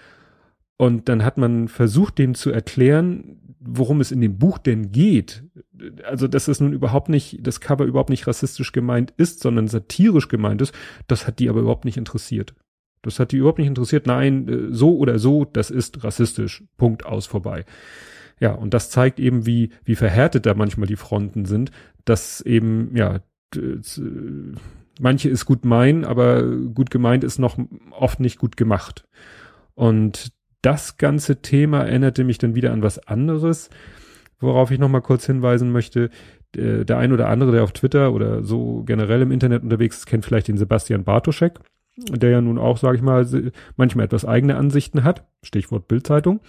Und 0.78 1.08
dann 1.08 1.24
hat 1.24 1.38
man 1.38 1.68
versucht, 1.68 2.18
dem 2.18 2.36
zu 2.36 2.52
erklären, 2.52 3.40
worum 3.60 4.02
es 4.02 4.12
in 4.12 4.22
dem 4.22 4.38
Buch 4.38 4.58
denn 4.58 4.92
geht. 4.92 5.44
Also, 6.04 6.28
dass 6.28 6.48
es 6.48 6.60
nun 6.60 6.74
überhaupt 6.74 7.10
nicht, 7.10 7.46
das 7.46 7.62
Cover 7.62 7.86
überhaupt 7.86 8.10
nicht 8.10 8.28
rassistisch 8.28 8.72
gemeint 8.72 9.14
ist, 9.18 9.42
sondern 9.42 9.68
satirisch 9.68 10.28
gemeint 10.28 10.62
ist, 10.62 10.74
das 11.08 11.28
hat 11.28 11.40
die 11.40 11.50
aber 11.50 11.62
überhaupt 11.62 11.86
nicht 11.86 11.98
interessiert. 11.98 12.54
Das 13.04 13.20
hat 13.20 13.32
die 13.32 13.38
überhaupt 13.38 13.60
nicht 13.60 13.68
interessiert. 13.68 14.08
Nein, 14.08 14.48
äh, 14.48 14.74
so 14.74 14.98
oder 14.98 15.20
so, 15.20 15.46
das 15.46 15.70
ist 15.70 16.04
rassistisch. 16.04 16.64
Punkt 16.78 17.06
aus 17.06 17.28
vorbei. 17.28 17.66
Ja, 18.40 18.54
und 18.54 18.74
das 18.74 18.90
zeigt 18.90 19.20
eben, 19.20 19.46
wie, 19.46 19.70
wie 19.86 19.96
verhärtet 19.96 20.46
da 20.46 20.56
manchmal 20.56 20.88
die 20.88 20.96
Fronten 20.96 21.46
sind, 21.46 21.72
dass 22.04 22.42
eben, 22.42 22.96
ja, 22.96 23.20
manche 25.00 25.30
ist 25.30 25.46
gut 25.46 25.64
meinen, 25.64 26.04
aber 26.04 26.44
gut 26.44 26.90
gemeint 26.90 27.24
ist 27.24 27.38
noch 27.38 27.58
oft 27.92 28.20
nicht 28.20 28.40
gut 28.40 28.58
gemacht. 28.58 29.08
Und 29.76 30.32
das 30.62 30.98
ganze 30.98 31.42
Thema 31.42 31.84
erinnerte 31.84 32.24
mich 32.24 32.38
dann 32.38 32.56
wieder 32.56 32.74
an 32.74 32.82
was 32.82 33.00
anderes, 33.08 33.70
worauf 34.40 34.72
ich 34.72 34.80
nochmal 34.80 35.02
kurz 35.02 35.26
hinweisen 35.26 35.72
möchte. 35.72 36.10
Der 36.56 36.98
ein 36.98 37.12
oder 37.12 37.30
andere, 37.30 37.52
der 37.52 37.64
auf 37.64 37.72
Twitter 37.72 38.14
oder 38.14 38.44
so 38.44 38.84
generell 38.84 39.22
im 39.22 39.32
Internet 39.32 39.64
unterwegs 39.64 39.98
ist, 39.98 40.06
kennt 40.06 40.26
vielleicht 40.26 40.48
den 40.48 40.58
Sebastian 40.58 41.04
Bartoschek 41.04 41.60
der 41.98 42.30
ja 42.30 42.42
nun 42.42 42.58
auch, 42.58 42.78
sage 42.78 42.98
ich 42.98 43.04
mal, 43.04 43.52
manchmal 43.76 44.06
etwas 44.06 44.26
eigene 44.26 44.56
Ansichten 44.56 45.04
hat, 45.04 45.26
Stichwort 45.44 45.88
Bildzeitung. 45.88 46.40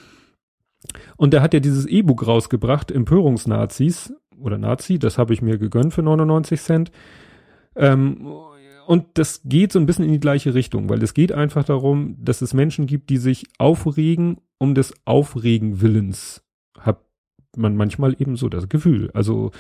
Und 1.16 1.32
der 1.32 1.42
hat 1.42 1.54
ja 1.54 1.60
dieses 1.60 1.86
E-Book 1.86 2.26
rausgebracht, 2.26 2.90
Empörungsnazis 2.90 4.14
oder 4.38 4.58
Nazi, 4.58 4.98
das 4.98 5.18
habe 5.18 5.32
ich 5.32 5.42
mir 5.42 5.58
gegönnt 5.58 5.94
für 5.94 6.02
99 6.02 6.60
Cent. 6.60 6.92
Ähm, 7.76 8.26
und 8.86 9.06
das 9.14 9.42
geht 9.44 9.72
so 9.72 9.78
ein 9.78 9.86
bisschen 9.86 10.04
in 10.04 10.12
die 10.12 10.20
gleiche 10.20 10.54
Richtung, 10.54 10.88
weil 10.88 11.02
es 11.02 11.14
geht 11.14 11.32
einfach 11.32 11.64
darum, 11.64 12.16
dass 12.18 12.42
es 12.42 12.52
Menschen 12.52 12.86
gibt, 12.86 13.08
die 13.10 13.16
sich 13.16 13.46
aufregen 13.58 14.38
um 14.58 14.74
des 14.74 14.94
Aufregen 15.06 15.80
Willens. 15.80 16.42
Hat 16.78 17.00
man 17.56 17.76
manchmal 17.76 18.14
eben 18.20 18.36
so 18.36 18.48
das 18.48 18.68
Gefühl. 18.68 19.10
Also 19.14 19.52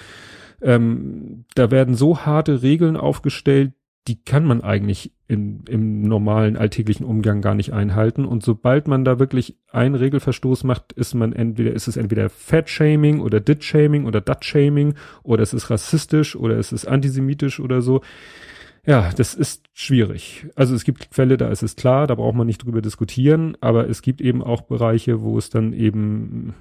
ähm, 0.60 1.44
da 1.54 1.70
werden 1.70 1.94
so 1.94 2.18
harte 2.18 2.62
Regeln 2.62 2.96
aufgestellt, 2.96 3.72
die 4.06 4.22
kann 4.22 4.44
man 4.44 4.60
eigentlich 4.60 5.12
in, 5.28 5.64
im 5.66 6.02
normalen 6.02 6.56
alltäglichen 6.56 7.04
Umgang 7.04 7.40
gar 7.40 7.54
nicht 7.54 7.72
einhalten. 7.72 8.26
Und 8.26 8.42
sobald 8.42 8.86
man 8.86 9.04
da 9.04 9.18
wirklich 9.18 9.56
einen 9.70 9.94
Regelverstoß 9.94 10.64
macht, 10.64 10.92
ist 10.92 11.14
man 11.14 11.32
entweder, 11.32 11.72
ist 11.72 11.88
es 11.88 11.96
entweder 11.96 12.28
Fat-Shaming 12.28 13.20
oder 13.20 13.40
Dit-Shaming 13.40 14.04
oder 14.04 14.20
Dat-Shaming 14.20 14.94
oder 15.22 15.42
es 15.42 15.54
ist 15.54 15.70
rassistisch 15.70 16.36
oder 16.36 16.58
es 16.58 16.72
ist 16.72 16.86
antisemitisch 16.86 17.60
oder 17.60 17.80
so. 17.80 18.02
Ja, 18.86 19.10
das 19.16 19.34
ist 19.34 19.70
schwierig. 19.72 20.46
Also 20.54 20.74
es 20.74 20.84
gibt 20.84 21.08
Fälle, 21.10 21.38
da 21.38 21.48
ist 21.48 21.62
es 21.62 21.74
klar, 21.74 22.06
da 22.06 22.14
braucht 22.14 22.36
man 22.36 22.46
nicht 22.46 22.62
drüber 22.62 22.82
diskutieren, 22.82 23.56
aber 23.62 23.88
es 23.88 24.02
gibt 24.02 24.20
eben 24.20 24.42
auch 24.42 24.60
Bereiche, 24.60 25.22
wo 25.22 25.38
es 25.38 25.48
dann 25.48 25.72
eben, 25.72 26.54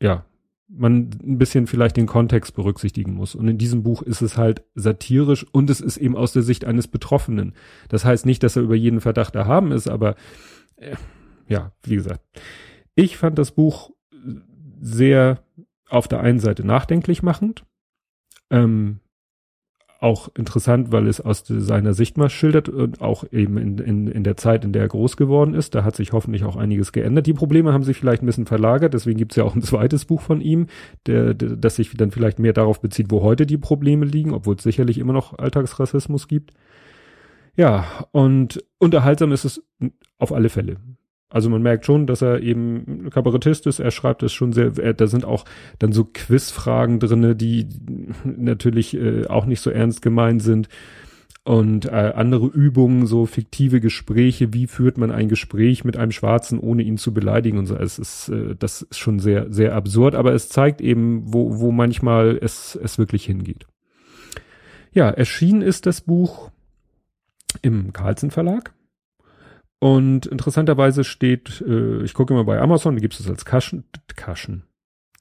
ja, 0.00 0.24
man 0.72 1.10
ein 1.22 1.38
bisschen 1.38 1.66
vielleicht 1.66 1.96
den 1.96 2.06
Kontext 2.06 2.54
berücksichtigen 2.54 3.14
muss. 3.14 3.34
Und 3.34 3.48
in 3.48 3.58
diesem 3.58 3.82
Buch 3.82 4.02
ist 4.02 4.22
es 4.22 4.36
halt 4.36 4.62
satirisch 4.74 5.44
und 5.52 5.68
es 5.68 5.80
ist 5.80 5.96
eben 5.96 6.16
aus 6.16 6.32
der 6.32 6.42
Sicht 6.42 6.64
eines 6.64 6.86
Betroffenen. 6.86 7.54
Das 7.88 8.04
heißt 8.04 8.24
nicht, 8.24 8.42
dass 8.42 8.56
er 8.56 8.62
über 8.62 8.76
jeden 8.76 9.00
Verdacht 9.00 9.34
erhaben 9.34 9.72
ist, 9.72 9.88
aber 9.88 10.14
äh, 10.76 10.94
ja, 11.48 11.72
wie 11.82 11.96
gesagt. 11.96 12.24
Ich 12.94 13.16
fand 13.16 13.38
das 13.38 13.50
Buch 13.50 13.90
sehr 14.80 15.42
auf 15.88 16.06
der 16.06 16.20
einen 16.20 16.38
Seite 16.38 16.64
nachdenklich 16.64 17.22
machend. 17.22 17.64
Ähm, 18.50 19.00
auch 20.00 20.30
interessant, 20.34 20.92
weil 20.92 21.06
es 21.06 21.20
aus 21.20 21.44
seiner 21.46 21.92
Sicht 21.92 22.16
mal 22.16 22.30
schildert 22.30 22.70
und 22.70 23.02
auch 23.02 23.24
eben 23.30 23.58
in, 23.58 23.78
in, 23.78 24.08
in 24.08 24.24
der 24.24 24.36
Zeit, 24.36 24.64
in 24.64 24.72
der 24.72 24.82
er 24.82 24.88
groß 24.88 25.18
geworden 25.18 25.54
ist. 25.54 25.74
Da 25.74 25.84
hat 25.84 25.94
sich 25.94 26.12
hoffentlich 26.12 26.44
auch 26.44 26.56
einiges 26.56 26.92
geändert. 26.92 27.26
Die 27.26 27.34
Probleme 27.34 27.72
haben 27.72 27.84
sich 27.84 27.98
vielleicht 27.98 28.22
ein 28.22 28.26
bisschen 28.26 28.46
verlagert, 28.46 28.94
deswegen 28.94 29.18
gibt 29.18 29.32
es 29.32 29.36
ja 29.36 29.44
auch 29.44 29.54
ein 29.54 29.62
zweites 29.62 30.06
Buch 30.06 30.22
von 30.22 30.40
ihm, 30.40 30.68
der, 31.06 31.34
der, 31.34 31.50
das 31.50 31.76
sich 31.76 31.94
dann 31.94 32.10
vielleicht 32.10 32.38
mehr 32.38 32.54
darauf 32.54 32.80
bezieht, 32.80 33.10
wo 33.10 33.22
heute 33.22 33.44
die 33.44 33.58
Probleme 33.58 34.06
liegen, 34.06 34.32
obwohl 34.32 34.56
es 34.56 34.62
sicherlich 34.62 34.98
immer 34.98 35.12
noch 35.12 35.38
Alltagsrassismus 35.38 36.28
gibt. 36.28 36.52
Ja, 37.56 37.84
und 38.12 38.64
unterhaltsam 38.78 39.32
ist 39.32 39.44
es 39.44 39.62
auf 40.18 40.32
alle 40.32 40.48
Fälle. 40.48 40.76
Also 41.30 41.48
man 41.48 41.62
merkt 41.62 41.86
schon, 41.86 42.08
dass 42.08 42.22
er 42.22 42.42
eben 42.42 43.08
Kabarettist 43.10 43.66
ist. 43.68 43.78
Er 43.78 43.92
schreibt 43.92 44.24
es 44.24 44.32
schon 44.32 44.52
sehr, 44.52 44.72
er, 44.76 44.94
da 44.94 45.06
sind 45.06 45.24
auch 45.24 45.44
dann 45.78 45.92
so 45.92 46.04
Quizfragen 46.04 46.98
drinne, 46.98 47.36
die 47.36 47.68
natürlich 48.24 48.96
äh, 48.96 49.26
auch 49.26 49.46
nicht 49.46 49.60
so 49.60 49.70
ernst 49.70 50.02
gemeint 50.02 50.42
sind. 50.42 50.68
Und 51.44 51.86
äh, 51.86 52.12
andere 52.14 52.46
Übungen, 52.46 53.06
so 53.06 53.26
fiktive 53.26 53.80
Gespräche, 53.80 54.52
wie 54.52 54.66
führt 54.66 54.98
man 54.98 55.10
ein 55.10 55.28
Gespräch 55.28 55.84
mit 55.84 55.96
einem 55.96 56.12
Schwarzen, 56.12 56.58
ohne 56.58 56.82
ihn 56.82 56.98
zu 56.98 57.14
beleidigen 57.14 57.58
und 57.58 57.66
so. 57.66 57.76
Es 57.76 57.98
ist, 57.98 58.28
äh, 58.28 58.56
das 58.58 58.82
ist 58.82 58.98
schon 58.98 59.20
sehr, 59.20 59.50
sehr 59.52 59.74
absurd, 59.74 60.16
aber 60.16 60.34
es 60.34 60.48
zeigt 60.48 60.80
eben, 60.80 61.32
wo, 61.32 61.60
wo 61.60 61.70
manchmal 61.70 62.38
es, 62.42 62.78
es 62.82 62.98
wirklich 62.98 63.24
hingeht. 63.24 63.66
Ja, 64.92 65.08
erschienen 65.08 65.62
ist 65.62 65.86
das 65.86 66.00
Buch 66.00 66.50
im 67.62 67.92
Carlsen 67.92 68.32
Verlag 68.32 68.74
und 69.80 70.26
interessanterweise 70.26 71.04
steht, 71.04 71.64
äh, 71.66 72.02
ich 72.02 72.14
gucke 72.14 72.32
immer 72.32 72.44
bei 72.44 72.60
Amazon, 72.60 72.94
da 72.94 73.00
gibt 73.00 73.14
es 73.14 73.20
das 73.20 73.30
als 73.30 73.44
Kaschen, 73.44 73.84
Kaschen, 74.14 74.64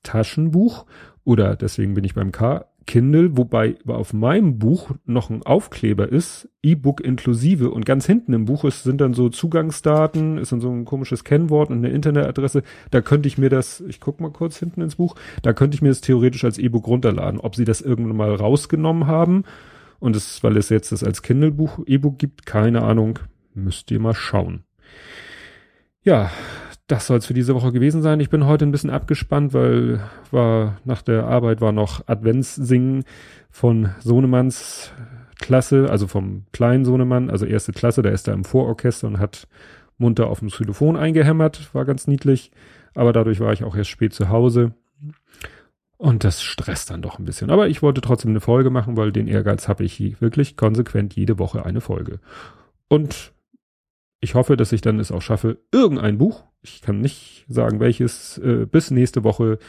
Taschenbuch 0.03 0.85
oder 1.23 1.55
deswegen 1.55 1.93
bin 1.93 2.03
ich 2.03 2.13
beim 2.13 2.31
K, 2.31 2.65
Kindle, 2.85 3.37
wobei 3.37 3.77
auf 3.85 4.13
meinem 4.13 4.57
Buch 4.57 4.91
noch 5.05 5.29
ein 5.29 5.43
Aufkleber 5.43 6.09
ist, 6.09 6.49
E-Book 6.61 7.01
inklusive 7.01 7.69
und 7.69 7.85
ganz 7.85 8.05
hinten 8.05 8.33
im 8.33 8.45
Buch 8.45 8.65
ist, 8.65 8.83
sind 8.83 8.99
dann 8.99 9.13
so 9.13 9.29
Zugangsdaten, 9.29 10.39
ist 10.39 10.51
dann 10.51 10.59
so 10.59 10.71
ein 10.71 10.85
komisches 10.85 11.23
Kennwort 11.23 11.69
und 11.69 11.77
eine 11.77 11.89
Internetadresse. 11.89 12.63
Da 12.89 13.01
könnte 13.01 13.27
ich 13.27 13.37
mir 13.37 13.49
das, 13.49 13.79
ich 13.81 13.99
guck 13.99 14.19
mal 14.19 14.31
kurz 14.31 14.57
hinten 14.57 14.81
ins 14.81 14.95
Buch, 14.95 15.15
da 15.41 15.53
könnte 15.53 15.75
ich 15.75 15.81
mir 15.81 15.89
das 15.89 16.01
theoretisch 16.01 16.43
als 16.43 16.57
E-Book 16.57 16.87
runterladen. 16.87 17.39
Ob 17.39 17.55
sie 17.55 17.65
das 17.65 17.79
irgendwann 17.79 18.17
mal 18.17 18.33
rausgenommen 18.33 19.07
haben 19.07 19.43
und 19.99 20.15
es, 20.15 20.43
weil 20.43 20.57
es 20.57 20.69
jetzt 20.69 20.91
das 20.91 21.03
als 21.03 21.21
Kindle-Buch, 21.21 21.81
E-Book 21.85 22.17
gibt, 22.17 22.45
keine 22.45 22.81
Ahnung, 22.81 23.19
Müsst 23.53 23.91
ihr 23.91 23.99
mal 23.99 24.13
schauen. 24.13 24.63
Ja, 26.03 26.31
das 26.87 27.07
soll 27.07 27.17
es 27.17 27.25
für 27.25 27.33
diese 27.33 27.53
Woche 27.53 27.71
gewesen 27.71 28.01
sein. 28.01 28.19
Ich 28.19 28.29
bin 28.29 28.45
heute 28.45 28.65
ein 28.65 28.71
bisschen 28.71 28.89
abgespannt, 28.89 29.53
weil 29.53 30.01
war 30.31 30.77
nach 30.85 31.01
der 31.01 31.25
Arbeit 31.25 31.61
war 31.61 31.71
noch 31.71 32.07
Adventssingen 32.07 33.03
von 33.51 33.89
Sohnemanns 33.99 34.91
Klasse, 35.39 35.89
also 35.89 36.07
vom 36.07 36.45
kleinen 36.51 36.85
Sohnemann, 36.85 37.29
also 37.29 37.45
erste 37.45 37.71
Klasse, 37.71 38.01
der 38.01 38.11
ist 38.11 38.27
da 38.27 38.33
im 38.33 38.43
Vororchester 38.43 39.07
und 39.07 39.19
hat 39.19 39.47
munter 39.97 40.27
auf 40.27 40.39
dem 40.39 40.49
Xylophon 40.49 40.97
eingehämmert, 40.97 41.73
war 41.73 41.85
ganz 41.85 42.07
niedlich, 42.07 42.51
aber 42.93 43.13
dadurch 43.13 43.39
war 43.39 43.53
ich 43.53 43.63
auch 43.63 43.75
erst 43.75 43.89
spät 43.89 44.13
zu 44.13 44.29
Hause. 44.29 44.73
Und 45.97 46.23
das 46.23 46.41
stresst 46.41 46.91
dann 46.91 47.01
doch 47.01 47.19
ein 47.19 47.25
bisschen. 47.25 47.49
Aber 47.49 47.67
ich 47.67 47.81
wollte 47.81 47.99
trotzdem 47.99 48.31
eine 48.31 48.39
Folge 48.39 48.69
machen, 48.69 48.95
weil 48.95 49.11
den 49.11 49.27
Ehrgeiz 49.27 49.67
habe 49.67 49.83
ich 49.83 50.21
wirklich 50.21 50.55
konsequent 50.55 51.13
jede 51.15 51.39
Woche 51.39 51.65
eine 51.65 51.81
Folge. 51.81 52.19
Und 52.87 53.33
ich 54.21 54.35
hoffe, 54.35 54.57
dass 54.57 54.71
ich 54.71 54.81
dann 54.81 54.99
es 54.99 55.11
auch 55.11 55.21
schaffe, 55.21 55.59
irgendein 55.71 56.17
Buch, 56.17 56.43
ich 56.61 56.81
kann 56.81 57.01
nicht 57.01 57.45
sagen 57.47 57.79
welches, 57.79 58.37
äh, 58.39 58.65
bis 58.65 58.91
nächste 58.91 59.23
Woche 59.23 59.59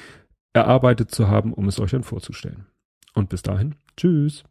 erarbeitet 0.53 1.11
zu 1.11 1.29
haben, 1.29 1.53
um 1.55 1.69
es 1.69 1.79
euch 1.79 1.93
dann 1.93 2.03
vorzustellen. 2.03 2.67
Und 3.15 3.29
bis 3.29 3.43
dahin, 3.43 3.77
tschüss. 3.97 4.45